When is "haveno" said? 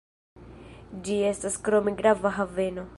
2.41-2.89